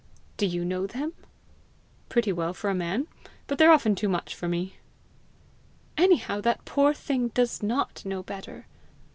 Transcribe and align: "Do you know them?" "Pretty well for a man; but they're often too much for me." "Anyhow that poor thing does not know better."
"Do 0.37 0.47
you 0.47 0.65
know 0.65 0.87
them?" 0.87 1.13
"Pretty 2.09 2.31
well 2.33 2.55
for 2.55 2.71
a 2.71 2.73
man; 2.73 3.05
but 3.45 3.59
they're 3.59 3.71
often 3.71 3.93
too 3.93 4.09
much 4.09 4.33
for 4.33 4.47
me." 4.47 4.77
"Anyhow 5.95 6.41
that 6.41 6.65
poor 6.65 6.91
thing 6.91 7.27
does 7.35 7.61
not 7.61 8.03
know 8.03 8.23
better." 8.23 8.65